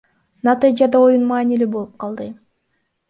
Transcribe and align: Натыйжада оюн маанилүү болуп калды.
Натыйжада 0.47 1.01
оюн 1.09 1.27
маанилүү 1.33 1.69
болуп 1.77 1.93
калды. 2.05 2.29